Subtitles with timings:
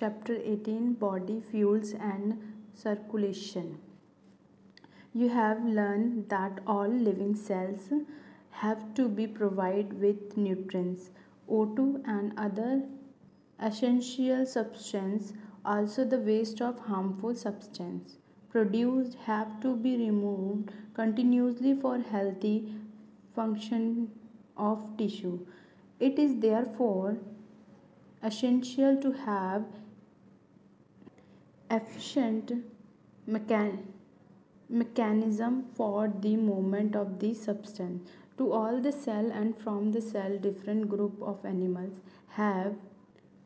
[0.00, 2.38] Chapter 18 Body Fuels and
[2.74, 3.80] Circulation.
[5.12, 7.90] You have learned that all living cells
[8.62, 11.10] have to be provided with nutrients,
[11.50, 12.84] O2 and other
[13.58, 15.34] essential substances.
[15.66, 18.16] Also, the waste of harmful substance
[18.48, 22.72] produced have to be removed continuously for healthy
[23.34, 24.10] function
[24.56, 25.40] of tissue.
[25.98, 27.18] It is therefore
[28.22, 29.66] essential to have
[31.70, 32.52] efficient
[33.28, 33.78] mechan-
[34.68, 38.10] mechanism for the movement of the substance.
[38.38, 42.74] To all the cell and from the cell different group of animals have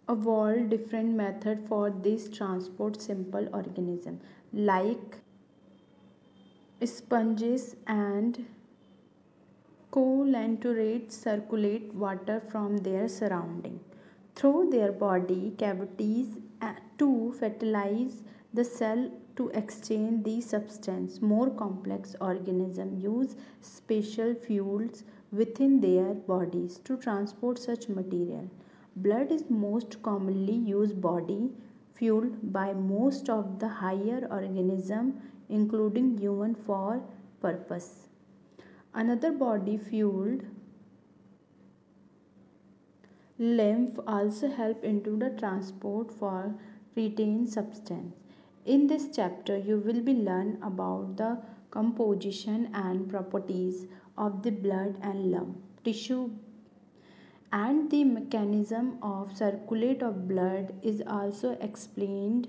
[0.08, 4.20] evolved different method for this transport simple organism
[4.52, 5.16] like
[6.84, 8.44] sponges and
[9.90, 13.80] coelenterates circulate water from their surrounding.
[14.34, 16.28] Through their body cavities
[16.98, 21.20] to fertilize the cell to exchange the substance.
[21.20, 28.48] More complex organisms use special fuels within their bodies to transport such material.
[28.96, 31.50] Blood is most commonly used body
[31.94, 35.14] fuel by most of the higher organisms
[35.48, 37.02] including human for
[37.40, 38.08] purpose.
[38.94, 40.42] Another body fueled
[43.38, 46.54] lymph also help into the transport for
[46.94, 48.14] retained substance.
[48.64, 51.38] In this chapter you will be learn about the
[51.70, 56.30] composition and properties of the blood and lump tissue.
[57.52, 62.48] And the mechanism of circulate of blood is also explained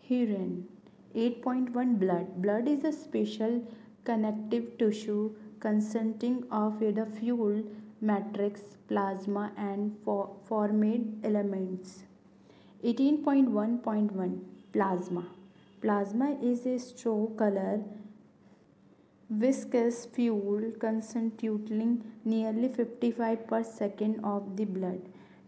[0.00, 0.68] herein.
[1.14, 2.42] 8.1 blood.
[2.42, 3.62] Blood is a special
[4.04, 7.62] connective tissue consisting of the fuel
[8.00, 12.04] matrix plasma and for formed elements.
[12.84, 14.40] 18.1.1
[14.72, 15.24] Plasma.
[15.80, 17.82] Plasma is a straw color.
[19.30, 25.00] Viscous fuel constituting nearly 55 per second of the blood.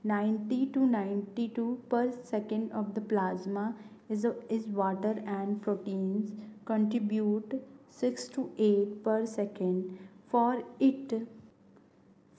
[0.04, 3.74] 90 to 92 per second of the plasma
[4.08, 6.32] is, is water and proteins
[6.64, 9.98] contribute 6 to 8 per second.
[10.30, 11.12] For it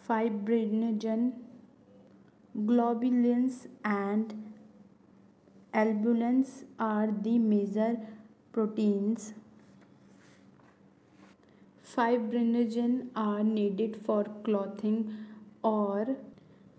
[0.07, 1.23] fibrinogen
[2.65, 4.33] globulins and
[5.73, 7.97] albumins are the major
[8.51, 9.33] proteins.
[11.95, 15.25] Fibrinogen are needed for clothing
[15.61, 16.15] or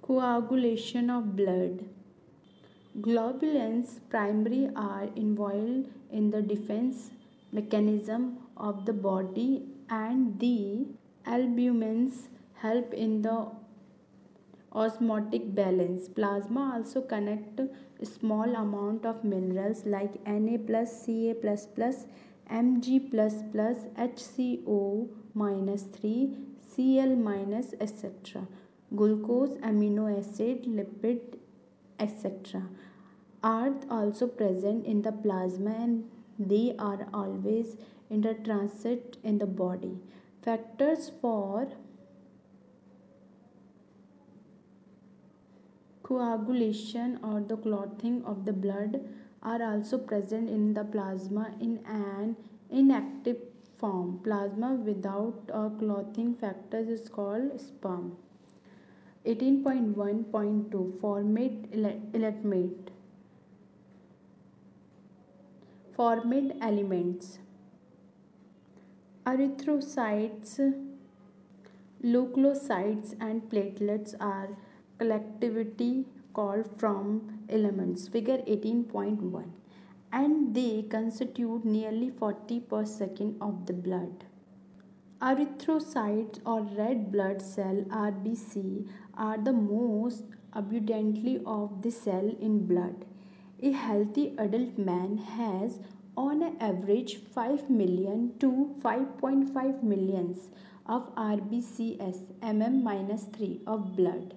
[0.02, 1.84] coagulation of blood.
[3.00, 7.10] Globulins primarily are involved in the defense
[7.52, 10.86] mechanism of the body and the
[11.26, 12.26] albumins
[12.62, 13.46] help in the
[14.72, 16.08] osmotic balance.
[16.08, 17.60] Plasma also connect
[18.02, 22.06] small amount of minerals like Na plus, Ca plus plus,
[22.50, 26.36] Mg plus plus, HCO minus 3,
[26.74, 28.46] Cl minus etc.
[28.94, 31.38] Glucose, amino acid, lipid
[31.98, 32.62] etc.
[33.42, 36.04] are also present in the plasma and
[36.38, 37.76] they are always
[38.10, 39.98] in the transit in the body.
[40.42, 41.68] Factors for
[46.08, 49.00] coagulation or the clotting of the blood
[49.42, 52.34] are also present in the plasma in an
[52.70, 53.36] inactive
[53.76, 54.18] form.
[54.24, 58.16] Plasma without a clotting factor is called sperm.
[59.26, 61.68] 18.1.2 Formed
[62.14, 62.90] element
[65.94, 67.38] Formed elements
[69.26, 70.58] Erythrocytes,
[72.02, 74.56] leukocytes and platelets are
[74.98, 79.50] collectivity called from elements figure 18.1
[80.12, 84.24] and they constitute nearly 40 per second of the blood.
[85.20, 93.04] Erythrocytes or red blood cell rbc are the most abundantly of the cell in blood.
[93.60, 95.80] A healthy adult man has
[96.16, 100.50] on average 5 million to 5.5 millions
[100.86, 104.34] of rbcs mm-3 of blood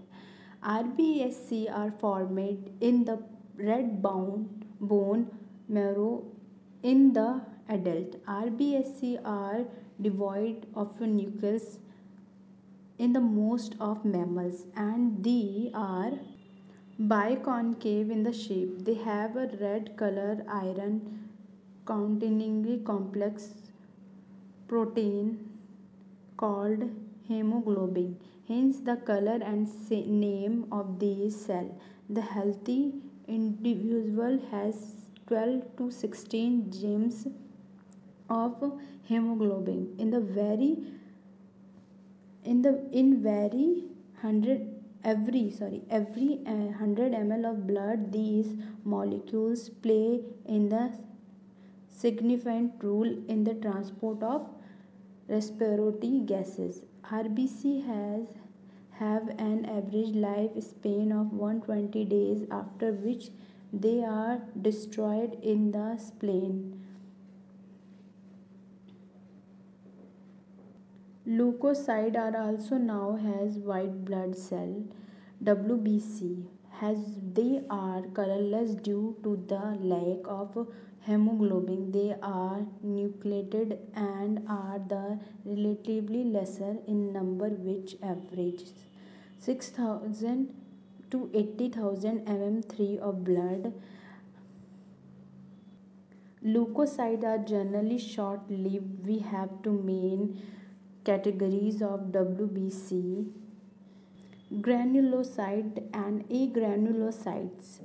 [0.63, 3.19] RBSC are formed in the
[3.57, 5.27] red bone, bone
[5.67, 6.23] marrow
[6.83, 8.23] in the adult.
[8.25, 9.65] RBSC are
[9.99, 11.79] devoid of nucleus
[12.99, 16.11] in the most of mammals and they are
[16.99, 18.85] biconcave in the shape.
[18.85, 21.29] They have a red color iron
[21.85, 23.49] containing complex
[24.67, 25.49] protein
[26.37, 26.89] called
[27.27, 28.17] hemoglobin
[28.51, 29.67] hence the color and
[30.21, 31.67] name of these cell.
[32.09, 32.93] The healthy
[33.27, 34.75] individual has
[35.27, 37.27] 12 to 16 grams
[38.29, 39.95] of hemoglobin.
[39.97, 40.71] In the very
[42.43, 43.85] in the in very
[44.21, 44.67] 100
[45.03, 48.49] every sorry every uh, 100 ml of blood these
[48.83, 50.83] molecules play in the
[52.01, 54.47] significant role in the transport of
[55.27, 56.81] respiratory gases.
[57.03, 58.40] Rbc has
[59.01, 63.29] have an average life span of 120 days after which
[63.73, 64.39] they are
[64.69, 66.57] destroyed in the spleen
[71.27, 74.83] Leukocytes are also now has white blood cell
[75.43, 76.45] WBC
[76.81, 76.97] as
[77.33, 79.61] they are colorless due to the
[79.93, 80.67] lack of
[81.01, 81.91] hemoglobin.
[81.91, 88.90] They are nucleated and are the relatively lesser in number which averages
[89.41, 90.53] 6000
[91.11, 93.73] to 80,000 mm3 of blood.
[96.45, 99.05] Leukocytes are generally short lived.
[99.05, 100.41] We have two main
[101.03, 103.27] categories of WBC
[104.61, 107.79] granulocyte and agranulocytes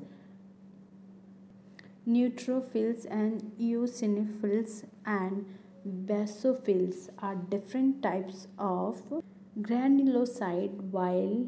[2.08, 5.44] neutrophils and eosinophils and
[6.06, 9.00] basophils are different types of
[9.60, 11.46] granulocyte while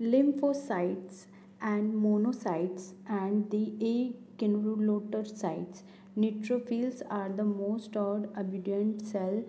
[0.00, 1.26] lymphocytes
[1.60, 5.82] and monocytes and the agranulocytes
[6.16, 9.42] neutrophils are the most odd abundant cell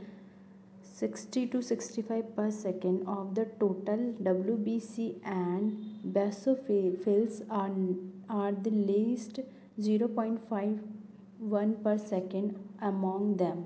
[0.81, 5.78] 60 to 65 per second of the total WBC and
[6.13, 7.69] basophils are,
[8.30, 9.40] are the least
[9.80, 13.66] 0.51 per second among them.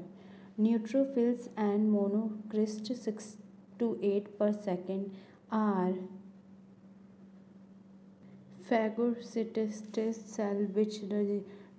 [0.59, 3.37] Neutrophils and monocytes 6
[3.79, 5.11] to 8 per second
[5.51, 5.93] are
[8.69, 10.97] phagocytic cell which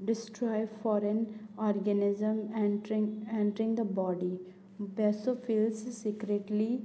[0.04, 4.38] destroy foreign organism entering, entering the body
[4.80, 6.80] basophils secretly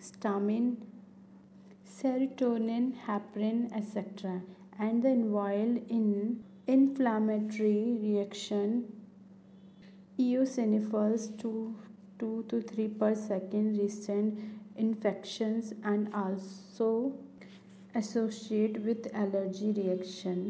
[0.00, 0.76] stamin,
[1.84, 4.42] serotonin, heparin, etc.
[4.78, 8.84] and the involved in inflammatory reaction
[10.18, 11.74] eosinophils 2,
[12.20, 14.38] 2 to 3 per second recent
[14.76, 16.90] infections and also
[17.94, 20.44] associate with allergy reaction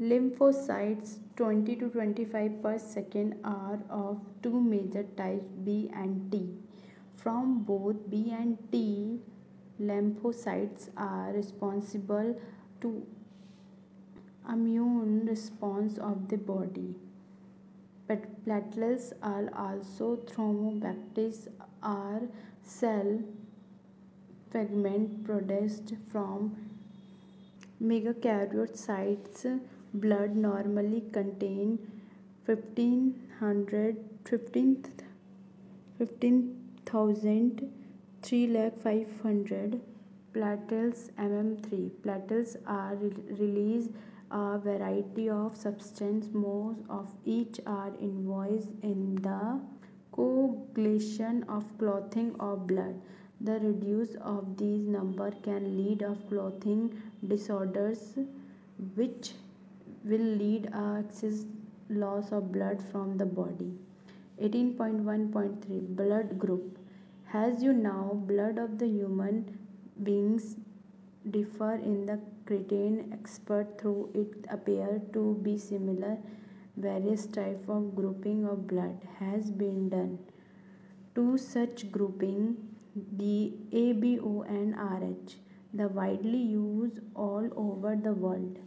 [0.00, 6.48] Lymphocytes 20 to 25 per second are of two major types B and T.
[7.14, 9.20] From both B and T,
[9.80, 12.34] lymphocytes are responsible
[12.80, 13.06] to
[14.50, 16.96] immune response of the body.
[18.46, 21.48] Platelets are also thrombocytes
[21.82, 22.22] are
[22.62, 23.20] cell
[24.50, 26.56] fragment produced from
[27.82, 29.60] megakaryocytes.
[29.94, 31.78] Blood normally contain
[32.46, 33.96] 1500
[35.98, 37.70] 15000
[38.22, 39.80] 3 lakh 500
[40.34, 43.88] platelets mm3 platelets are re- release
[44.32, 49.60] a variety of substance most of each are involved in the
[50.12, 53.00] coagulation of clotting of blood.
[53.40, 58.16] The reduce of these number can lead of clotting disorders
[58.94, 59.32] which
[60.04, 61.44] will lead a excess
[61.88, 63.72] loss of blood from the body.
[64.40, 66.78] 18.1.3 blood group.
[67.32, 69.58] As you know blood of the human
[70.02, 70.56] beings
[71.30, 72.18] differ in the
[72.52, 76.18] cretin expert through it appear to be similar.
[76.76, 80.18] Various type of grouping of blood has been done.
[81.14, 82.56] Two such grouping
[83.20, 85.36] the abo and rh
[85.80, 88.58] the widely used all over the world.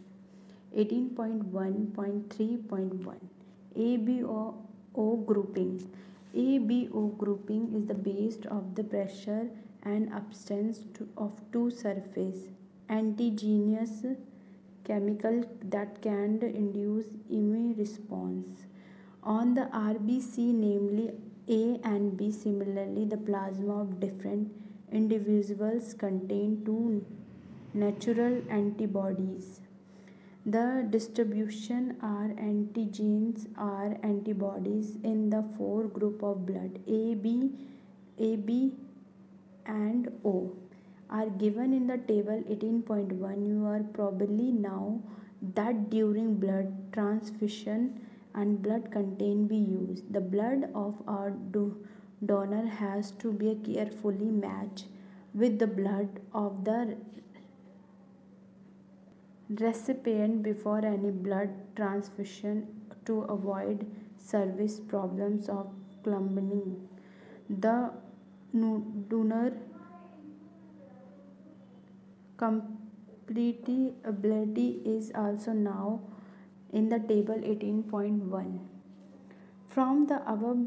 [0.76, 3.20] 18.1.3.1
[3.86, 5.72] ABO grouping.
[6.34, 9.48] ABO grouping is the base of the pressure
[9.84, 10.80] and absence
[11.16, 12.55] of two surface
[12.88, 14.04] antigenous
[14.84, 18.66] chemical that can induce immune response.
[19.22, 21.12] On the RBC namely
[21.48, 24.52] A and B similarly the plasma of different
[24.92, 27.04] individuals contain two
[27.74, 29.60] natural antibodies.
[30.44, 37.50] The distribution are antigens are antibodies in the four group of blood A B
[38.18, 38.72] A B
[39.66, 40.52] and O
[41.10, 45.00] are given in the table 18.1 you are probably now
[45.54, 48.00] that during blood transfusion
[48.34, 51.86] and blood contain be used the blood of our do-
[52.24, 54.86] donor has to be carefully matched
[55.34, 56.96] with the blood of the
[59.60, 62.66] recipient before any blood transfusion
[63.04, 63.86] to avoid
[64.18, 65.68] service problems of
[66.02, 66.88] clumping.
[67.48, 67.92] The
[69.08, 69.52] donor
[72.36, 73.92] compatibility
[74.84, 76.00] is also now
[76.72, 78.58] in the table 18.1.
[79.68, 80.66] From the above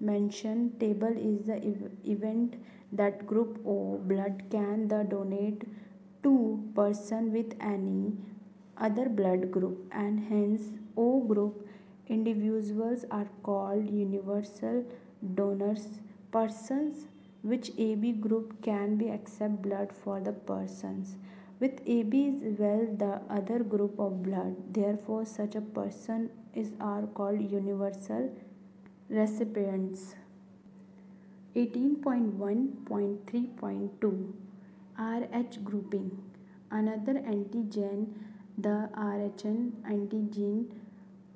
[0.00, 1.56] mentioned table is the
[2.04, 2.56] event
[2.92, 5.64] that group O blood can the donate
[6.22, 8.12] to person with any
[8.76, 11.68] other blood group and hence O group
[12.08, 14.84] individuals are called universal
[15.34, 15.86] donors
[16.32, 17.06] persons
[17.42, 21.16] which AB group can be accept blood for the persons.
[21.58, 24.56] With AB is well the other group of blood.
[24.72, 28.30] Therefore such a person is are called universal
[29.08, 30.14] recipients.
[31.56, 34.32] 18.1.3.2
[34.98, 36.22] RH grouping.
[36.70, 38.06] Another antigen
[38.58, 40.66] the RHN antigen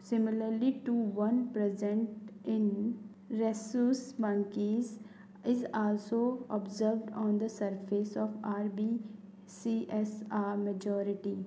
[0.02, 2.10] similarly to one present
[2.44, 2.98] in
[3.30, 4.98] rhesus monkeys
[5.46, 10.12] is also observed on the surface of RBCS
[10.64, 11.38] majority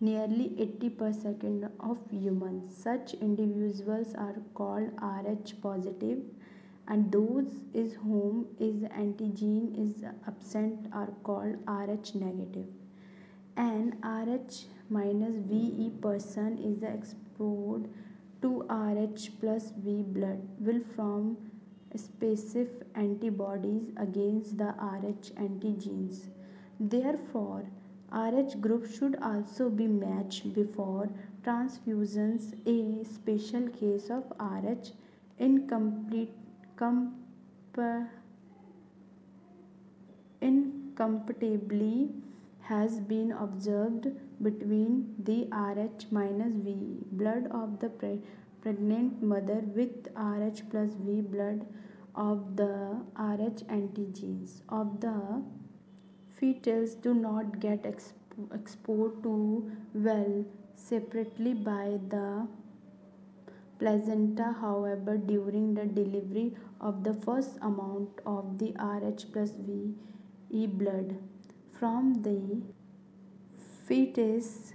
[0.00, 6.18] nearly 80 per second of humans such individuals are called Rh positive
[6.86, 12.66] and those is whom is antigen is absent are called Rh negative.
[13.56, 17.86] An Rh minus VE person is exposed
[18.42, 21.36] to Rh plus V blood will form
[21.96, 26.26] specific antibodies against the Rh antigens.
[26.78, 27.64] Therefore,
[28.12, 31.08] Rh group should also be matched before
[31.44, 32.54] transfusions.
[32.66, 34.92] A special case of Rh
[35.38, 36.32] incomplete
[40.40, 42.10] incompatibility
[42.60, 44.08] has been observed
[44.42, 47.90] between the Rh minus V blood of the
[48.64, 51.66] pregnant mother with Rh plus V blood
[52.16, 52.74] of the
[53.24, 54.52] Rh antigens.
[54.80, 55.42] Of the
[56.36, 58.12] fetus do not get exp
[58.58, 59.34] exposed to
[59.94, 60.44] well
[60.74, 62.46] separately by the
[63.78, 64.48] placenta.
[64.60, 66.46] However during the delivery
[66.80, 69.94] of the first amount of the Rh plus V
[70.62, 71.18] E blood
[71.78, 72.38] from the
[73.86, 74.73] fetus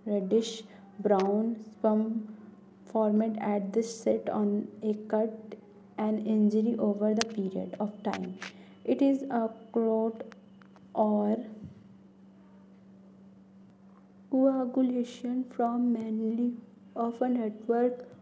[0.07, 0.63] reddish
[1.01, 2.35] brown sperm
[2.87, 5.57] formed at the site on a cut
[5.99, 8.39] and injury over the period of time.
[8.85, 10.23] It is a clot
[10.95, 11.37] or
[14.31, 16.55] coagulation from mainly
[16.95, 18.16] of a network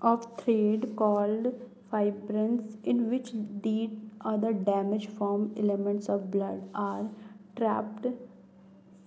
[0.00, 1.54] of thread called
[1.92, 7.08] fibrins in which dead other damage form elements of blood are
[7.56, 8.06] trapped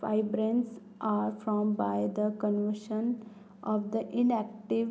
[0.02, 3.22] fibrins are formed by the conversion
[3.64, 4.90] of the inactive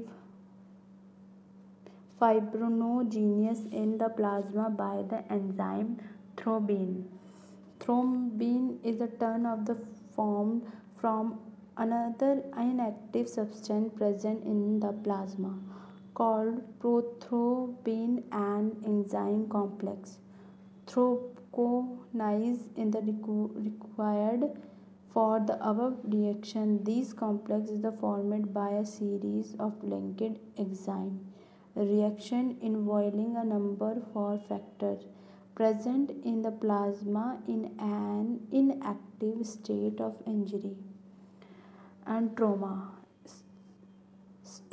[2.20, 5.98] fibrinogenesis in the plasma by the enzyme
[6.36, 7.04] thrombin.
[7.80, 9.76] Thrombin is a turn of the
[10.14, 10.62] formed
[11.00, 11.38] from
[11.76, 15.54] another inactive substance present in the plasma
[16.18, 20.18] called prothrombin and enzyme complex.
[20.86, 23.02] Thrombinase in the
[23.66, 24.44] required
[25.12, 26.82] for the above reaction.
[26.84, 31.20] These complexes are formed by a series of linked enzyme
[31.78, 35.04] reaction involving a number of factors
[35.54, 40.76] present in the plasma in an inactive state of injury
[42.06, 42.97] and trauma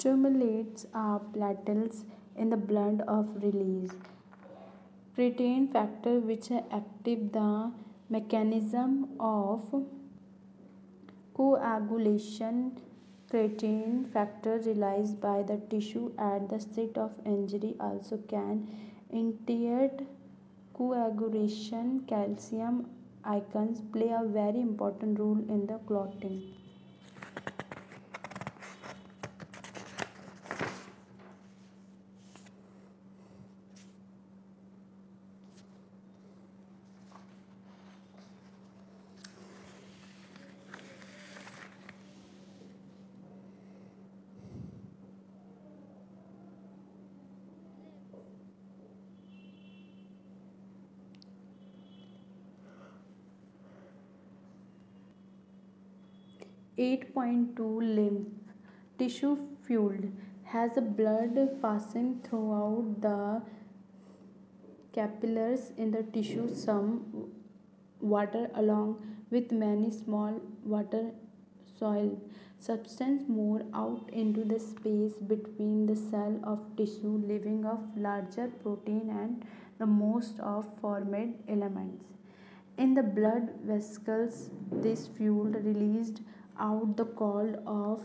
[0.06, 2.04] stimulates our platelets
[2.38, 3.94] in the blood of release.
[5.16, 7.72] Protein factor which active the
[8.08, 9.64] mechanism of
[11.34, 12.80] coagulation.
[13.32, 18.68] Creatine factor released by the tissue at the site of injury also can
[19.12, 20.04] interrupt
[20.76, 22.06] coagulation.
[22.08, 22.86] Calcium
[23.24, 26.44] ions play a very important role in the clotting
[56.78, 58.28] 8.2 lymph
[59.00, 60.12] tissue fluid
[60.44, 63.42] has a blood passing throughout the
[64.92, 67.30] capillaries in the tissue some
[68.02, 68.90] water along
[69.32, 71.12] with many small water
[71.80, 72.12] soil
[72.60, 79.10] substance more out into the space between the cell of tissue leaving of larger protein
[79.24, 79.46] and
[79.78, 82.06] the most of formed elements.
[82.78, 86.22] In the blood vesicles this fluid released
[86.60, 88.04] out the cold of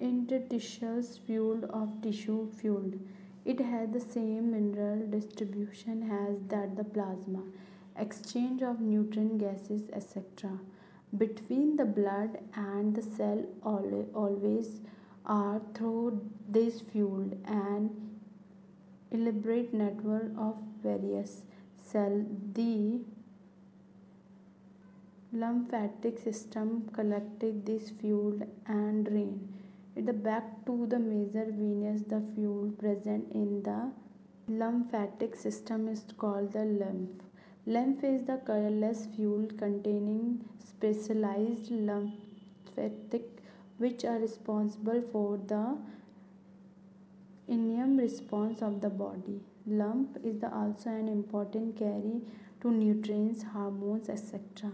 [0.00, 3.00] interstitial fluid of tissue fluid.
[3.44, 7.42] It has the same mineral distribution as that the plasma,
[7.96, 10.58] exchange of nutrient gases, etc.
[11.16, 14.80] Between the blood and the cell always
[15.24, 17.90] are through this fluid and
[19.10, 21.42] elaborate network of various
[21.82, 23.00] cell The
[25.32, 29.46] lymphatic system collected this fuel and drain
[29.94, 33.92] it back to the major venous the fuel present in the
[34.48, 37.20] lymphatic system is called the lymph.
[37.66, 43.28] Lymph is the colorless fuel containing specialized lymphatic
[43.76, 45.76] which are responsible for the
[47.48, 49.40] immune response of the body.
[49.66, 52.22] Lymph is also an important carry
[52.62, 54.72] to nutrients hormones etc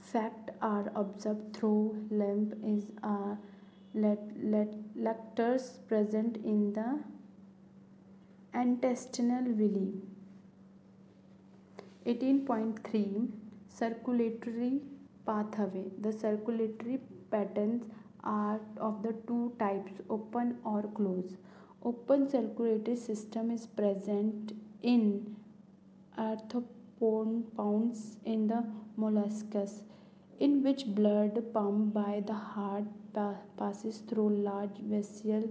[0.00, 3.36] Facts are observed through lamp is uh,
[3.94, 4.16] a
[5.06, 7.00] lacteals present in the
[8.54, 9.92] intestinal villi.
[12.06, 13.28] 18.3
[13.68, 14.80] Circulatory
[15.26, 15.84] pathway.
[16.00, 16.98] The circulatory
[17.30, 17.84] patterns
[18.24, 21.36] are of the two types open or closed.
[21.82, 25.36] Open circulatory system is present in
[26.18, 28.64] arthropods in the
[29.02, 29.74] molluscus
[30.46, 32.84] in which blood pumped by the heart
[33.14, 35.44] pa- passes through large vessel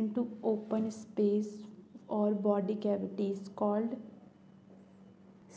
[0.00, 1.52] into open space
[2.08, 3.96] or body cavities called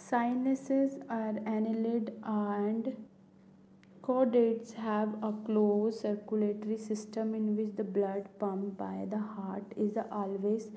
[0.05, 2.95] sinuses are annelid and
[4.08, 9.97] chordates have a closed circulatory system in which the blood pumped by the heart is
[10.12, 10.67] always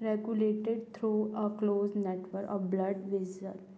[0.00, 3.73] regulated through a closed network of blood vessels.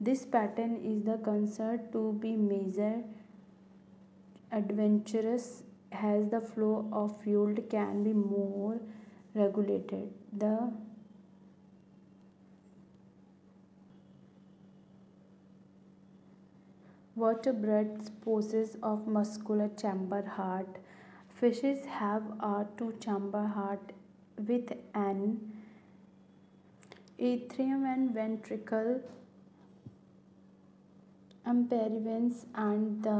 [0.00, 3.04] This pattern is the concern to be measured
[4.52, 8.80] adventurous as the flow of fuel can be more
[9.34, 10.12] regulated.
[10.32, 10.72] The
[17.16, 20.78] vertebrates possess of muscular chamber heart.
[21.28, 23.92] Fishes have a two-chamber heart
[24.46, 25.52] with an
[27.18, 29.00] atrium and ventricle,
[31.48, 33.18] amperivence and the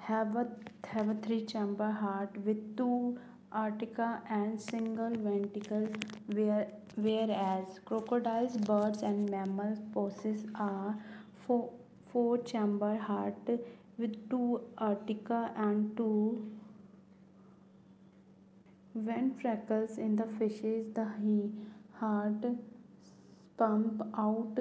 [0.00, 0.46] have a,
[0.86, 3.18] have a three chamber heart with two
[3.54, 5.88] aorta and single ventricle
[6.34, 10.94] where, whereas crocodiles birds and mammals possess a
[11.46, 11.70] four,
[12.12, 13.50] four chamber heart
[13.98, 16.46] with two aorta and two
[18.94, 21.06] ventricles in the fishes the
[22.00, 22.44] heart
[23.56, 24.56] pump out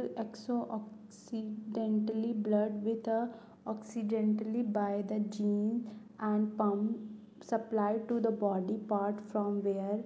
[1.08, 3.30] exo-occidentally blood with a
[3.68, 5.90] accidentally by the gene
[6.20, 6.98] and pump
[7.42, 10.00] supplied to the body part from where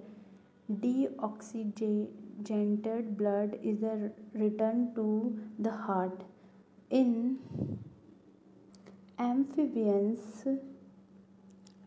[0.70, 3.82] deoxygenated blood is
[4.34, 6.22] returned to the heart.
[6.90, 7.38] In
[9.18, 10.44] amphibians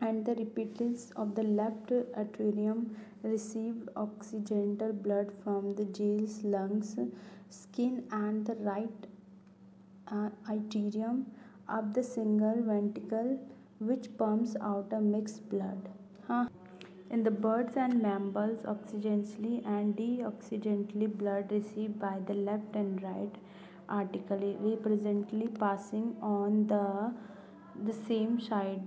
[0.00, 6.96] and the repeaters of the left atrium receive oxygenated blood from the gills, lungs,
[7.50, 9.06] skin and the right
[10.08, 11.26] uh, atrium
[11.68, 13.38] of the single ventricle
[13.78, 15.88] which pumps out a mixed blood.
[16.26, 16.46] Huh?
[17.10, 23.34] In the birds and mammals, oxygenally and deoxygenally blood received by the left and right
[23.88, 27.12] artery represently passing on the,
[27.84, 28.82] the same side.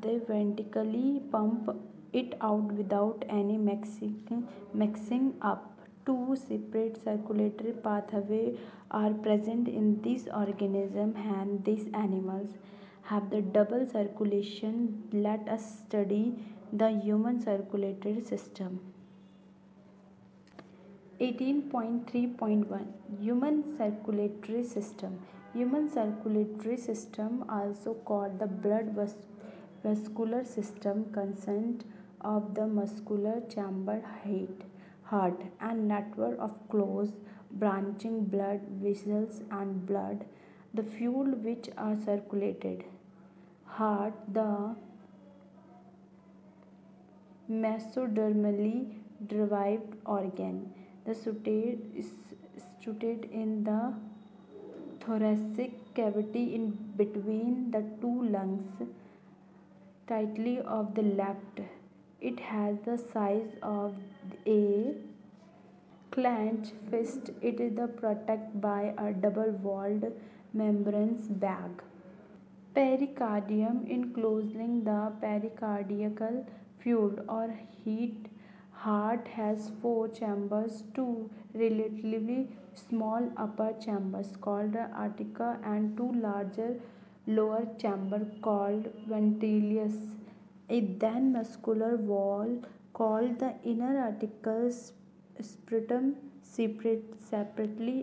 [0.00, 1.70] They ventrically pump
[2.12, 5.73] it out without any mixing, mixing up.
[6.06, 8.58] Two separate circulatory pathways
[8.90, 12.50] are present in this organism and these animals
[13.02, 15.08] have the double circulation.
[15.12, 16.34] Let us study
[16.72, 18.80] the human circulatory system.
[21.20, 22.86] 18.3.1
[23.20, 25.18] Human circulatory system
[25.54, 28.88] Human circulatory system also called the blood
[29.84, 31.84] vascular system consists
[32.20, 34.64] of the muscular chamber head,
[35.14, 37.12] heart and network of close
[37.64, 40.24] branching blood vessels and blood
[40.80, 42.84] the fuel which are circulated
[43.78, 44.74] heart the
[47.50, 48.92] mesodermally
[49.26, 50.72] derived organ.
[51.06, 52.12] The suture is
[52.78, 53.94] situated in the
[55.04, 58.88] thoracic cavity in between the two lungs
[60.06, 61.60] tightly of the left.
[62.20, 63.94] It has the size of
[64.46, 64.94] a
[66.10, 67.30] clenched fist.
[67.40, 70.12] It is protected by a double-walled
[70.52, 71.82] membranous bag.
[72.74, 76.44] Pericardium enclosing the pericardial
[76.82, 78.28] fluid or heat
[78.84, 82.48] heart has four chambers two relatively
[82.80, 86.68] small upper chambers called aorta and two larger
[87.26, 89.96] lower chamber called ventricles
[90.68, 92.50] a then muscular wall
[92.98, 94.78] called the inner articles
[95.50, 96.06] septum
[96.56, 97.96] separate separately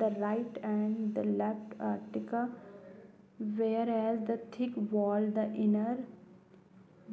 [0.00, 2.42] the right and the left aorta
[3.60, 5.96] whereas the thick wall the inner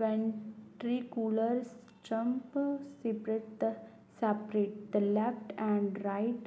[0.01, 0.35] vent
[0.79, 2.57] ventricular stump
[3.03, 3.71] separate the
[4.19, 6.45] separate the left and right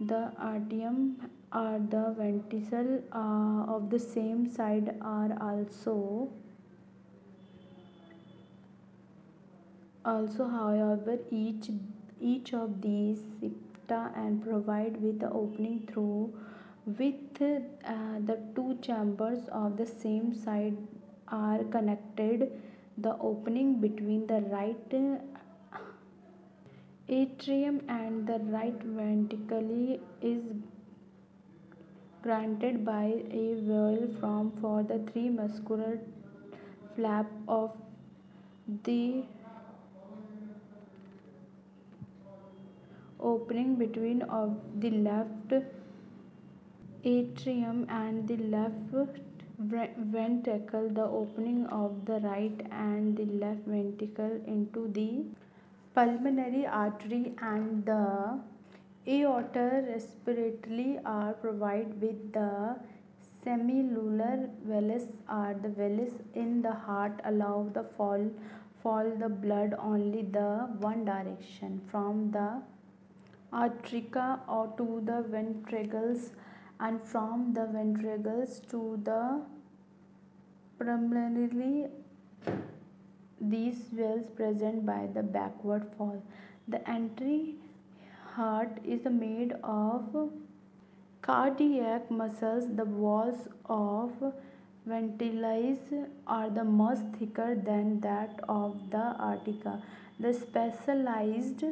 [0.00, 0.98] the atrium
[1.52, 5.96] or the ventricle uh, of the same side are also
[10.12, 11.70] also however each
[12.32, 16.32] each of these septa and provide with the opening through
[17.00, 20.76] with uh, the two chambers of the same side
[21.28, 22.50] are connected.
[22.96, 24.94] The opening between the right
[27.08, 30.42] atrium and the right ventricle is
[32.22, 35.98] granted by a valve from for the three muscular
[36.96, 37.70] flap of
[38.84, 39.24] the
[43.20, 45.52] opening between of the left
[47.04, 49.18] atrium and the left
[49.58, 55.24] ventricle the opening of the right and the left ventricle into the
[55.94, 58.38] pulmonary artery and the
[59.08, 62.76] aorta respiratory are provided with the
[63.44, 68.30] semilunar valves are the valves in the heart allow the fall
[68.82, 70.50] fall the blood only the
[70.88, 72.48] one direction from the
[73.52, 76.30] aorta or to the ventricles
[76.80, 79.42] and from the ventricles to the
[80.78, 81.86] pulmonary
[83.40, 86.22] these wells present by the backward fall.
[86.66, 87.54] The entry
[88.34, 90.30] heart is made of
[91.22, 92.64] cardiac muscles.
[92.76, 94.10] The walls of
[94.86, 95.78] ventricles
[96.26, 99.82] are the much thicker than that of the aorta.
[100.18, 101.64] The specialized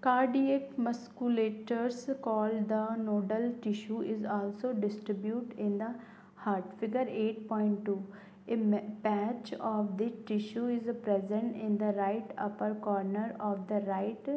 [0.00, 5.92] Cardiac musculators called the nodal tissue is also distributed in the
[6.36, 6.62] heart.
[6.78, 8.04] Figure 8.2
[8.48, 14.28] A patch of the tissue is present in the right upper corner of the right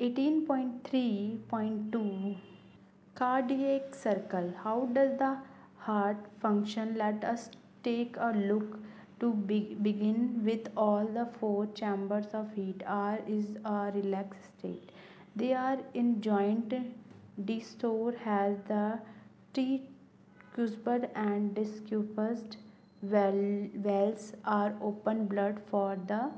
[0.00, 2.36] 18.3.2
[3.14, 5.36] Cardiac circle How does the
[5.76, 6.94] heart function?
[6.96, 7.50] Let us
[7.84, 8.78] take a look
[9.20, 14.90] to be begin with all the four chambers of heat are is a relaxed state.
[15.36, 16.74] They are in joint
[17.60, 18.98] store has the
[19.54, 22.56] tricuspid and discuspid
[23.02, 26.30] valves are open blood for the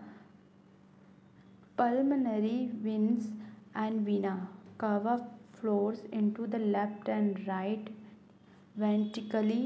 [1.77, 3.31] pulmonary veins
[3.75, 5.17] and vena cava
[5.65, 7.87] flows into the left and right
[8.77, 9.61] ventrically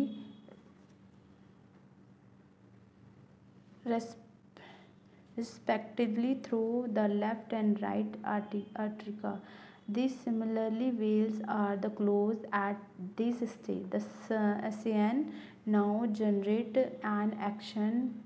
[5.37, 9.41] respectively through the left and right arteria.
[9.89, 12.77] These similarly valves are the closed at
[13.17, 13.87] this stage.
[13.91, 15.33] The SAN
[15.65, 18.23] now generate an action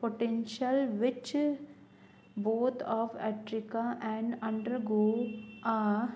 [0.00, 1.34] potential which
[2.36, 5.26] both of atria and undergo
[5.64, 6.08] a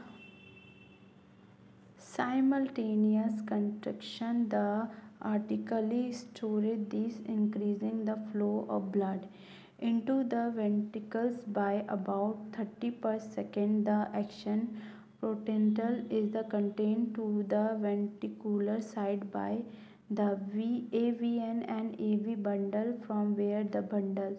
[2.15, 4.49] simultaneous contraction.
[4.49, 4.89] The
[5.25, 9.29] arteriously storage this increasing the flow of blood
[9.79, 13.87] into the ventricles by about 30 per second.
[13.87, 14.81] The action
[15.21, 19.63] potential is the contained to the ventricular side by
[20.11, 20.39] the
[20.93, 24.39] AVN and AV bundle from where the bundles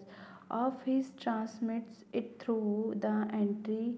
[0.50, 3.94] of his transmits it through the entry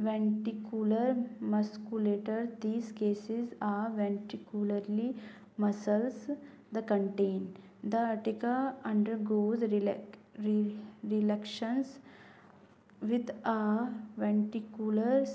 [0.00, 2.48] ventricular musculature.
[2.60, 5.14] These cases are ventricularly
[5.56, 6.28] muscles
[6.72, 7.56] the contain.
[7.82, 9.62] The arteria undergoes
[11.02, 11.98] relaxations
[13.00, 15.28] with a ventricular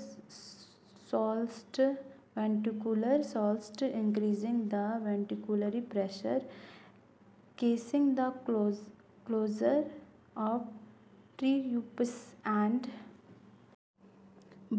[1.10, 1.96] solst
[2.36, 6.42] ventricular solst increasing the ventricular pressure
[7.56, 8.80] casing the close,
[9.26, 9.84] closure
[10.36, 10.66] of
[11.38, 12.12] tricuspid
[12.44, 12.90] and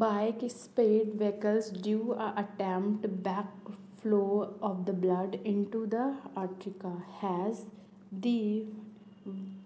[0.02, 7.66] bicuspid vessels do a attempt backflow of the blood into the arteria has
[8.12, 8.66] the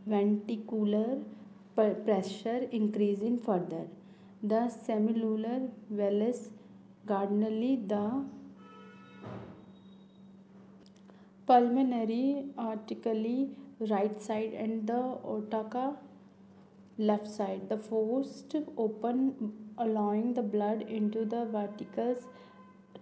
[0.09, 1.23] ventricular
[1.75, 3.85] pressure increasing further
[4.43, 5.59] the semilunar
[5.89, 6.49] valves
[7.09, 8.25] Gardnerly the
[11.45, 15.95] pulmonary artery right side and the aorta
[16.97, 17.69] left side.
[17.69, 22.27] The forced open allowing the blood into the ventricles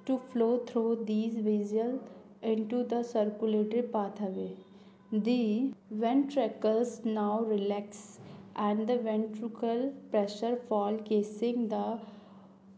[0.06, 2.02] to flow through these vessels
[2.42, 4.52] into the circulatory pathway.
[5.12, 8.20] The ventricles now relax
[8.56, 12.00] and the ventricular pressure fall casing the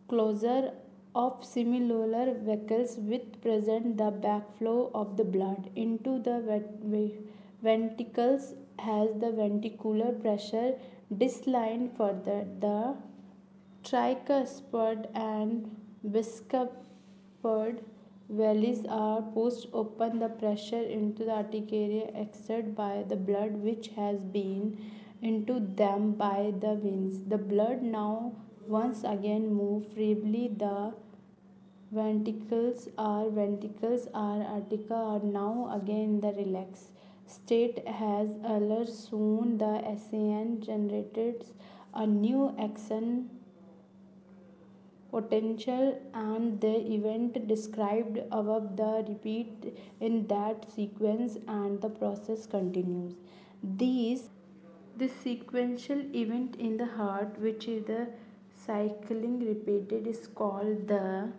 [0.07, 0.71] closure
[1.15, 6.39] of similar vessels which present the backflow of the blood into the
[7.63, 10.75] ventricles as the ventricular pressure
[11.17, 12.45] declines further.
[12.59, 12.95] The
[13.87, 17.79] tricuspid and bicuspid
[18.29, 24.19] valves are pushed open the pressure into the arteria exerted by the blood which has
[24.37, 24.77] been
[25.21, 27.23] into them by the veins.
[27.29, 28.33] The blood now
[28.67, 30.93] once again move freely the
[31.91, 36.89] ventricles are ventricles are arteria are now again the relaxed
[37.25, 41.45] state has earlier soon the SAN generated
[41.93, 43.29] a new action
[45.17, 53.13] potential and the event described above the repeat in that sequence and the process continues.
[53.63, 54.29] These
[54.97, 58.07] the sequential event in the heart which is the
[58.65, 61.31] cycling repeated is called the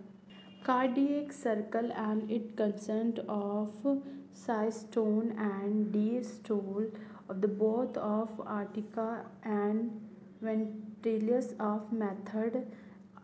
[0.64, 6.90] Cardiac circle and it consists of systole and diastole
[7.28, 9.08] of the both of aorta
[9.44, 10.00] and
[10.40, 12.66] ventriculus of method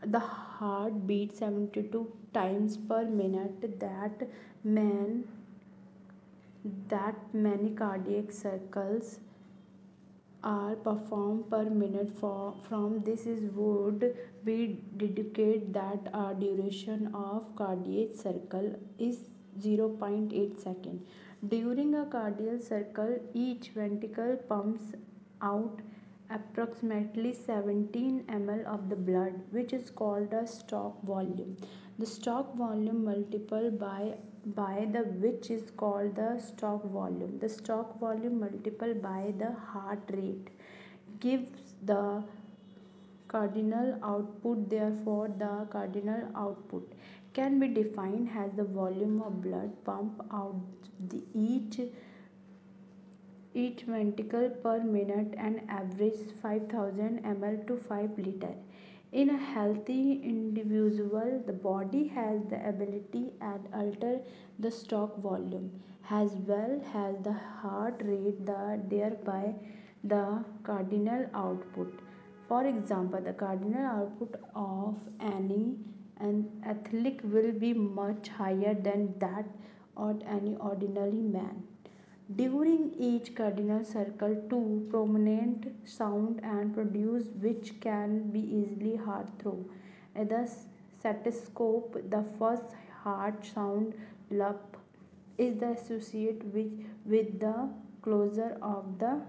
[0.07, 3.81] the heart beats 72 times per minute.
[3.81, 4.29] That
[4.63, 5.25] man
[6.89, 9.19] that many cardiac cycles
[10.43, 14.15] are performed per minute for, from this is would
[14.45, 19.19] we dedicate that a duration of cardiac cycle is
[19.61, 21.07] 0.8 second.
[21.49, 24.93] During a cardiac cycle each ventricle pumps
[25.41, 25.81] out
[26.31, 31.57] approximately 17 ml of the blood which is called a stroke volume
[31.99, 34.15] the stroke volume multiple by
[34.47, 37.39] by the which is called the stroke volume.
[37.39, 40.49] The stroke volume multiplied by the heart rate
[41.21, 42.23] gives the
[43.29, 46.93] cardiac output therefore the cardiac output
[47.33, 50.61] can be defined as the volume of blood pumped out
[51.09, 51.81] the each
[53.55, 58.55] each ventricle per minute and average 5000 ml to 5 liter
[59.15, 64.19] in a healthy individual, the body has the ability and alter
[64.59, 65.71] the stroke volume
[66.11, 69.55] as well as the heart rate, the, thereby
[70.03, 72.01] the cardiac output.
[72.49, 75.77] For example, the cardiac output of any
[76.19, 79.47] an athlete will be much higher than that
[79.97, 81.63] of any ordinary man.
[82.33, 89.71] During each cardiac cycle, two prominent sound and produce which can be easily heard through
[90.15, 90.51] the
[90.99, 91.99] stethoscope.
[92.09, 92.65] The first
[93.03, 93.93] heart sound
[94.31, 94.79] lump
[95.37, 96.73] is the associated with,
[97.05, 97.69] with the
[98.01, 99.21] closure of the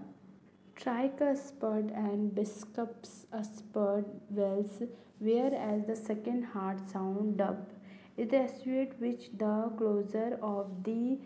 [0.74, 4.82] tricuspid and bicuspid valves,
[5.18, 7.68] whereas the second heart sound dub
[8.16, 11.18] is associated with the closure of the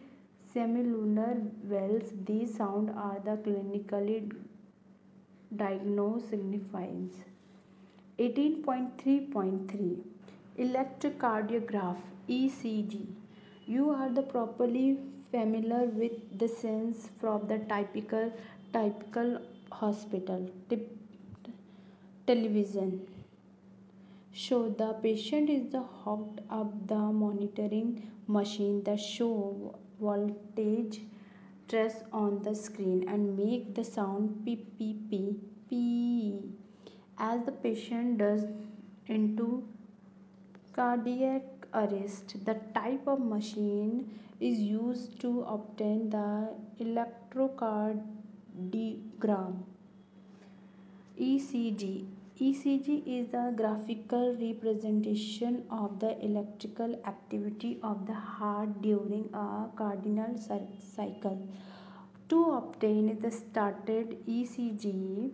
[0.53, 4.33] Semilunar valves, these sounds are the clinically
[5.55, 7.15] diagnosed significance.
[8.19, 9.99] 18.3.3
[10.59, 13.07] Electrocardiograph ECG.
[13.67, 14.99] You are the properly
[15.31, 18.33] familiar with the sense from the typical
[18.73, 20.91] typical hospital tip,
[22.27, 23.07] television
[24.33, 27.89] show the patient is the hooked up the monitoring
[28.27, 31.01] machine that show voltage
[31.69, 36.43] trace on the screen and make the sound beep beep beep beep
[37.19, 38.45] as the patient does
[39.07, 39.63] into
[40.79, 41.43] cardiac
[41.83, 44.09] arrest the type of machine
[44.41, 46.49] is used to obtain the
[46.81, 49.63] electrocardiogram
[51.29, 52.07] ECG
[52.41, 60.39] ECG is a graphical representation of the electrical activity of the heart during a cardiac
[60.97, 61.47] cycle.
[62.31, 65.33] To obtain the started ECG,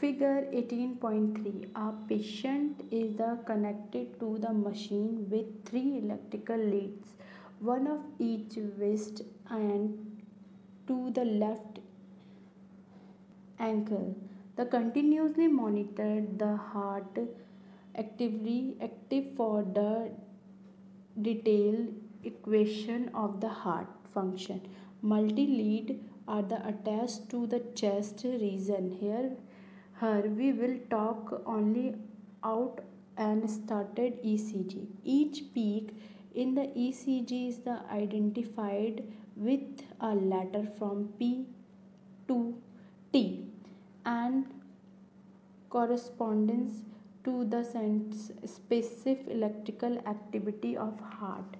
[0.00, 7.14] Figure 18.3 A patient is connected to the machine with three electrical leads,
[7.60, 10.20] one of each wrist and
[10.88, 11.75] to the left
[13.58, 14.16] ankle.
[14.56, 17.18] The continuously monitored the heart
[17.94, 20.10] actively active for the
[21.20, 24.60] detailed equation of the heart function.
[25.02, 28.90] Multi-lead are the attached to the chest region.
[29.00, 29.32] Here,
[30.00, 31.94] here we will talk only
[32.42, 32.80] out
[33.16, 34.86] and started ECG.
[35.04, 35.96] Each peak
[36.34, 39.04] in the ECG is the identified
[39.36, 41.46] with a letter from P
[42.28, 42.60] to
[43.12, 43.46] T
[44.04, 44.46] and
[45.70, 46.82] corresponds
[47.24, 47.62] to the
[48.44, 51.56] specific electrical activity of heart.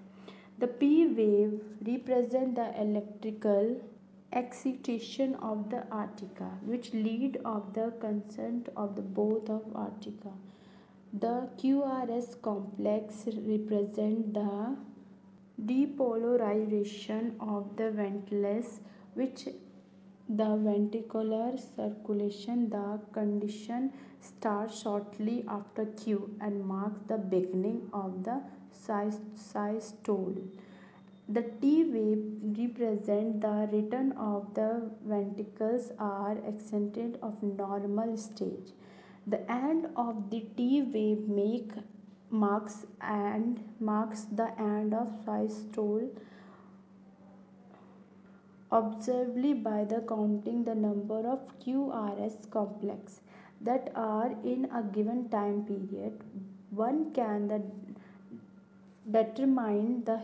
[0.59, 3.81] The P wave represents the electrical
[4.33, 10.33] excitation of the atria, which lead of the consent of the both of atria.
[11.13, 14.77] The QRS complex represent the
[15.63, 18.81] depolarization of the ventricles,
[19.15, 19.49] which
[20.29, 28.41] the ventricular circulation the condition starts shortly after q and marks the beginning of the
[28.73, 30.35] systole
[31.29, 32.25] the t wave
[32.57, 38.71] represents the return of the ventricles are extended of normal stage.
[39.27, 41.73] The end of the t wave make
[42.31, 46.13] marks and marks the end of systole
[48.71, 53.21] observably by the counting the number of QRS complex
[53.61, 56.21] that are in a given time period
[56.71, 57.61] one can the
[59.11, 60.21] determine the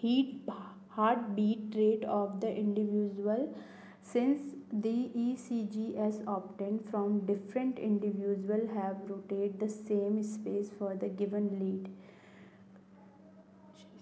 [0.00, 0.48] heat
[0.96, 3.54] heartbeat rate of the individual
[4.02, 11.48] since the ECGs obtained from different individuals have rotated the same space for the given
[11.58, 11.90] lead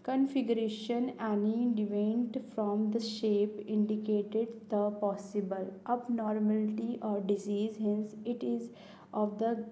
[0.02, 5.72] configuration any deviant from the shape indicated the possible.
[5.86, 8.70] Abnormality or disease hence it is
[9.12, 9.64] of the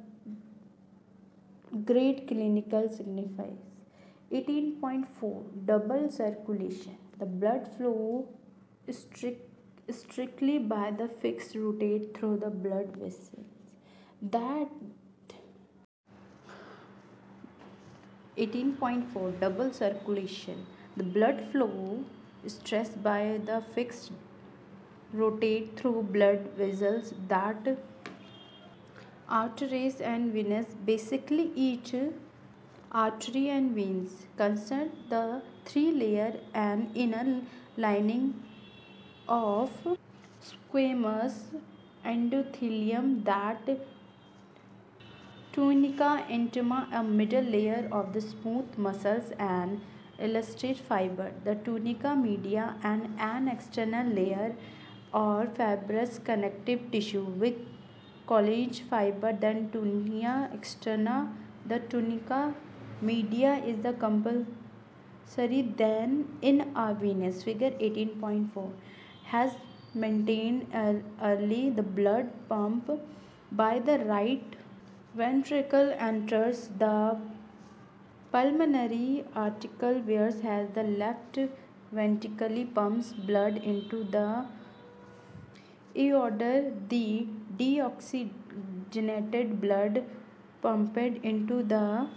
[1.85, 3.63] great clinical significance.
[4.33, 6.97] 18.4 double circulation.
[7.19, 8.29] The blood flow
[8.91, 9.49] strict,
[9.91, 13.47] strictly by the fixed rotate through the blood vessels.
[14.21, 14.69] That
[18.39, 20.67] 18.4 double circulation.
[20.97, 22.05] The blood flow
[22.47, 24.13] stressed by the fixed
[25.13, 27.79] rotate through blood vessels that
[29.29, 31.95] arteries and veins basically each
[32.93, 37.43] artery and veins consist the three layer and inner
[37.77, 38.35] lining
[39.29, 39.71] of
[40.51, 41.35] squamous
[42.05, 43.69] endothelium that
[45.53, 49.81] tunica intima a middle layer of the smooth muscles and
[50.19, 51.33] elastic fiber.
[51.45, 54.55] The tunica media and an external layer
[55.13, 57.55] or fibrous connective tissue with
[58.29, 59.33] collagen fiber.
[59.33, 61.33] Then tunica externa
[61.67, 62.55] the tunica
[63.01, 68.71] media is the compulsory then in our venous figure 18.4
[69.25, 69.53] has
[69.95, 72.91] maintained uh, early the blood pump
[73.53, 74.57] by the right
[75.17, 77.17] ventricle enters the
[78.31, 81.39] pulmonary artery whereas the left
[81.91, 84.45] ventricle pumps blood into the
[85.97, 86.73] aorta.
[86.89, 90.05] The deoxygenated blood
[90.61, 92.09] pumped into the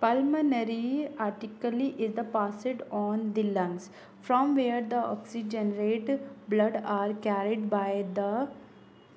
[0.00, 3.90] pulmonary artery is the passed on the lungs
[4.20, 8.48] from where the oxygenated blood are carried by the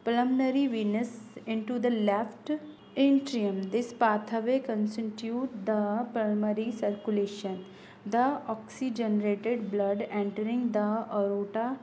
[0.03, 2.51] pulmonary venous into the left
[2.95, 7.63] atrium this pathway constitutes the pulmonary circulation
[8.05, 8.25] the
[8.55, 10.89] oxygenated blood entering the
[11.21, 11.77] aorta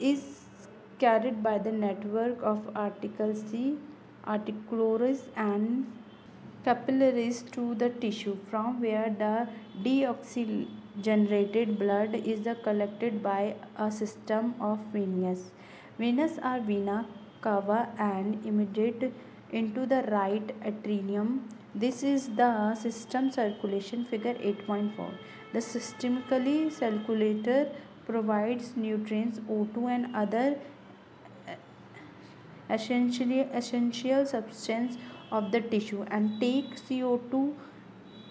[0.00, 0.40] is
[0.98, 3.42] carried by the network of articles,
[4.26, 5.86] arterioles and
[6.64, 9.48] capillaries to the tissue from where the
[9.82, 15.50] deoxygenated blood is collected by a system of veins.
[15.98, 17.06] Veins are vena
[17.40, 19.12] cava and immediate
[19.52, 21.48] into the right atrium.
[21.74, 25.12] This is the system circulation figure 8.4.
[25.52, 27.70] The systemically circulator
[28.06, 30.58] provides nutrients O2 and other
[31.48, 31.54] uh,
[32.68, 34.96] essentially essential substance
[35.30, 37.54] of the tissue and take CO2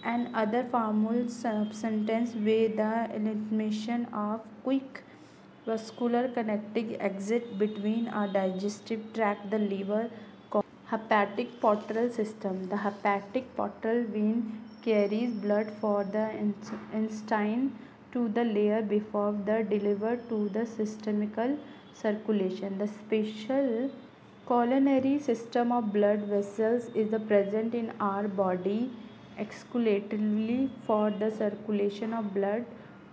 [0.04, 5.04] and other harmful substances with the elimination of quick
[5.66, 10.10] vascular connecting exit between our digestive tract the liver
[10.92, 12.68] hepatic portal system.
[12.70, 17.78] The hepatic portal vein carries blood for the intestine
[18.12, 21.58] to the liver before the delivered to the systemical
[21.94, 22.80] circulation.
[22.80, 23.92] The special
[24.48, 28.92] coronary system of blood vessels is present in our body
[29.38, 32.66] exclusively for the circulation of blood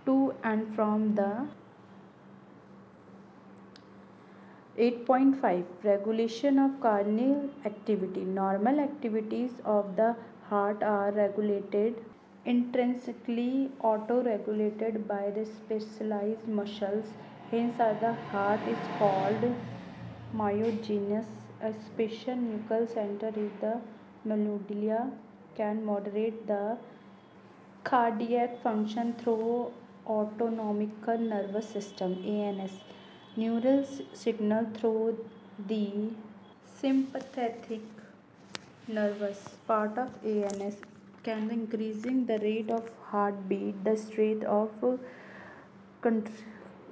[0.05, 1.45] to and from the
[4.77, 8.21] 8.5 Regulation of cardiac activity.
[8.21, 10.15] Normal activities of the
[10.49, 11.95] heart are regulated
[12.45, 17.05] intrinsically auto-regulated by the specialized muscles.
[17.49, 19.55] Hence, the heart is called
[20.35, 21.25] myogenesis,
[21.59, 23.81] a special nuclear center in the
[24.25, 25.11] medulla
[25.55, 26.77] can moderate the
[27.83, 29.71] cardiac function through
[30.05, 32.71] autonomic nervous system ANS.
[33.39, 35.23] Neural signal through
[35.67, 36.09] the
[36.81, 37.81] sympathetic
[38.87, 40.77] nervous part of ANS
[41.21, 44.71] can increasing the rate of heartbeat, the strength of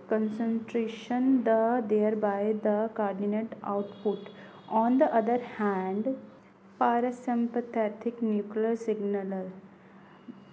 [0.08, 4.30] concentration the thereby the coordinate output.
[4.70, 6.16] On the other hand
[6.80, 9.50] parasympathetic nuclear signaler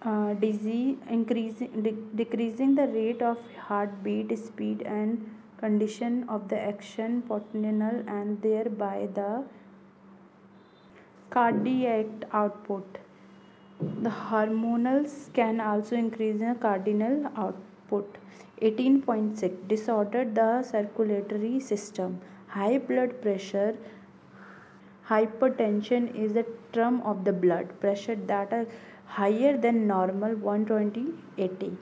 [0.00, 3.38] uh, disease increasing de- decreasing the rate of
[3.68, 5.28] heartbeat speed and
[5.62, 9.44] condition of the action potential and thereby the
[11.30, 12.98] cardiac output.
[13.80, 18.18] The hormonals can also increase the cardiac output.
[18.60, 22.20] 18.6 Disorder the circulatory system.
[22.48, 23.76] High blood pressure
[25.08, 28.66] hypertension is the term of the blood pressure that are
[29.06, 31.06] higher than normal 120
[31.38, 31.72] 80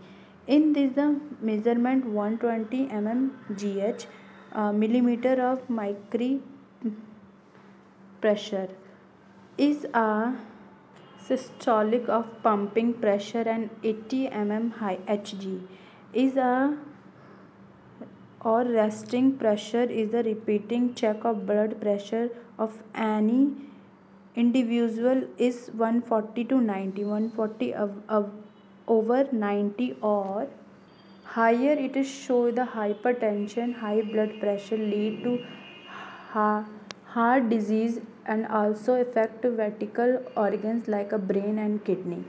[0.57, 1.09] in this the
[1.49, 3.21] measurement 120 mm
[3.63, 4.07] gh
[4.53, 6.31] uh, millimeter of mercury
[8.21, 8.69] pressure
[9.69, 10.09] is a
[11.29, 15.55] systolic of pumping pressure and 80 mm high hg
[16.25, 16.53] is a
[18.53, 22.29] or resting pressure is a repeating check of blood pressure
[22.67, 23.41] of any
[24.35, 28.31] individual is 140 to 90 140 of, of
[28.97, 30.49] over 90 or
[31.37, 35.39] higher it is show the hypertension high blood pressure lead to
[36.35, 42.23] heart disease and also affect vertical organs like a brain and kidney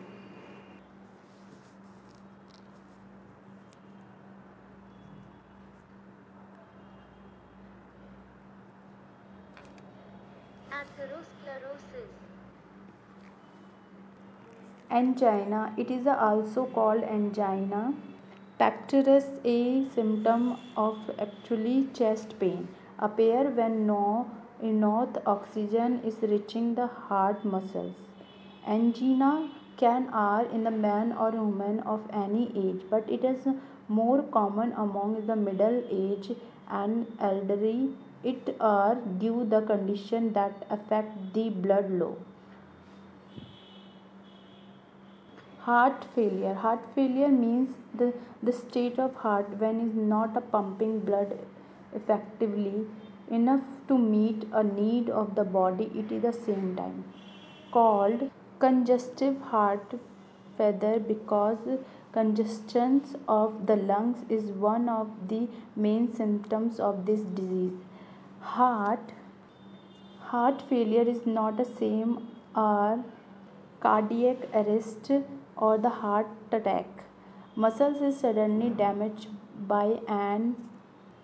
[14.92, 15.74] Angina.
[15.78, 17.94] It is also called angina
[18.60, 22.68] pectoris, a symptom of actually chest pain.
[23.00, 24.30] Appear when no
[24.62, 27.96] enough oxygen is reaching the heart muscles.
[28.68, 33.48] Angina can are in the man or woman of any age, but it is
[33.88, 36.32] more common among the middle age
[36.70, 42.18] and elderly it are due the condition that affect the blood flow
[45.66, 46.54] heart failure.
[46.54, 51.38] Heart failure means the, the state of heart when is not a pumping blood
[51.96, 52.86] effectively
[53.30, 55.92] enough to meet a need of the body.
[55.96, 57.04] It is the same time.
[57.72, 59.94] Called congestive heart
[60.58, 61.58] failure because
[62.12, 67.74] congestion of the lungs is one of the main symptoms of this disease.
[68.42, 69.14] Heart
[70.32, 73.04] heart failure is not the same or
[73.80, 75.12] cardiac arrest
[75.58, 76.86] or the heart attack.
[77.56, 79.28] Muscles is suddenly damaged
[79.68, 80.56] by an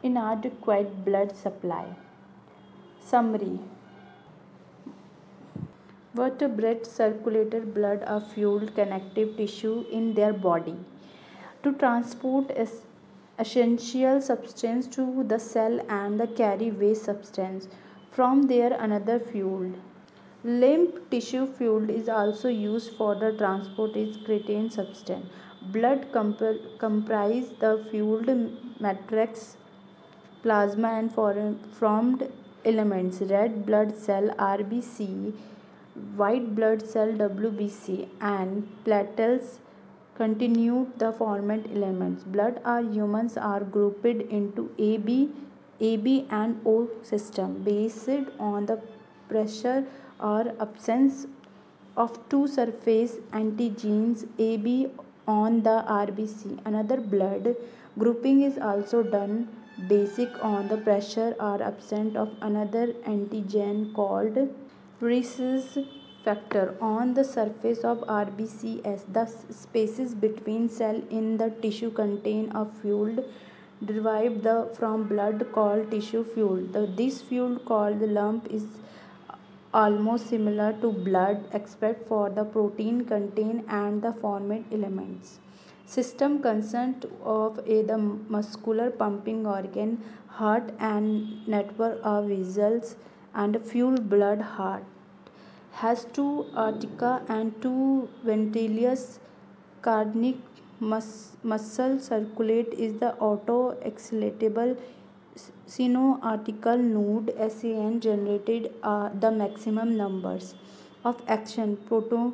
[0.03, 1.86] inadequate blood supply.
[2.99, 3.59] Summary.
[6.13, 10.75] Vertebrates circulated blood are fueled connective tissue in their body.
[11.63, 12.51] To transport
[13.39, 17.67] essential substance to the cell and the carry waste substance
[18.09, 19.73] from there another fuel
[20.48, 25.26] lymph tissue fuel is also used for the transport is creatine substance
[25.76, 28.30] blood comp- comprise the fueled
[28.80, 29.58] matrix
[30.43, 31.14] plasma and
[31.80, 32.28] formed
[32.64, 35.08] elements red blood cell rbc
[36.24, 39.58] white blood cell wbc and platelets
[40.18, 42.24] continue the formed elements.
[42.24, 45.30] Blood are humans are grouped into AB,
[45.80, 48.82] AB and O system based on the
[49.30, 49.86] pressure
[50.20, 51.28] or absence
[51.95, 54.88] of two surface antigens AB
[55.28, 56.59] on the RBC.
[56.65, 57.55] Another blood
[57.97, 59.47] grouping is also done
[59.88, 64.38] basic on the pressure or absence of another antigen called
[64.99, 65.78] rhesus
[66.24, 69.01] factor on the surface of RBCS.
[69.13, 73.24] The spaces between cell in the tissue contain a fluid
[73.86, 76.74] derived the, from blood called tissue fluid.
[76.74, 78.65] The, this fluid called lymph is
[79.82, 85.39] almost similar to blood except for the protein contained and the formed elements.
[85.86, 90.03] System consists of a the muscular pumping organ,
[90.39, 92.95] heart and network of vessels
[93.34, 94.84] and fuel blood heart
[95.84, 99.19] has two atria and two ventricles.
[99.82, 100.38] Cardiac
[100.80, 104.75] mus- muscle circulate is the auto-excitable
[105.68, 110.55] sinoatrial node SAN generated uh, the maximum numbers
[111.03, 112.34] of action proto-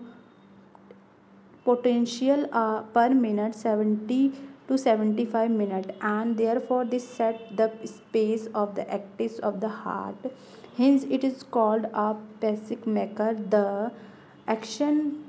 [1.65, 4.31] potential uh, per minute 70
[4.67, 10.15] to 75 minutes and therefore this set the space of the axis of the heart
[10.77, 13.35] Hence, it is called a pacemaker.
[13.35, 13.91] The
[14.47, 15.25] action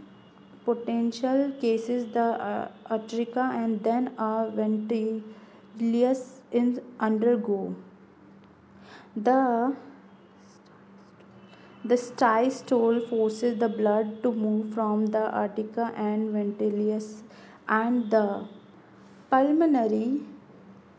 [0.64, 5.22] potential cases the uh, atrica and then a ventricles
[6.50, 7.74] in undergo.
[9.16, 9.76] The
[11.84, 17.22] the systole forces the blood to move from the aorta and ventricles
[17.68, 18.46] and the
[19.30, 20.22] pulmonary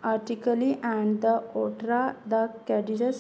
[0.04, 3.16] artery and the aorta the cardiac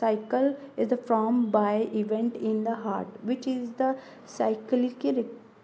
[0.00, 5.04] cycle is from by event in the heart which is the cyclic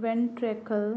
[0.04, 0.90] ventricle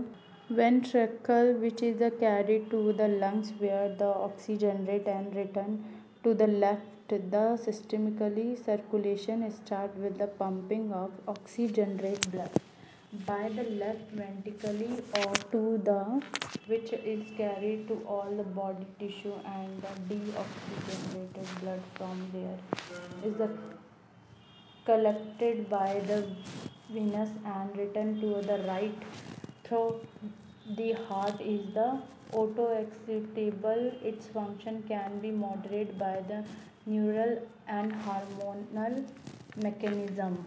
[0.48, 5.84] ventricle which is carried to the lungs where the oxygen rate and return
[6.22, 12.50] to the left the systemically circulation start with the pumping of oxygen rate blood.
[13.26, 16.22] By the left ventrically or to the
[16.66, 22.58] which is carried to all the body tissue and the deoxygenated blood from there
[23.24, 23.50] is the
[24.84, 26.24] collected by the
[26.90, 29.02] venous and returned to the right
[29.66, 30.00] through
[30.76, 32.00] the heart is the
[32.32, 34.02] autoexcitable.
[34.02, 36.44] Its function can be moderated by the
[36.86, 39.04] neural and hormonal
[39.56, 40.44] mechanism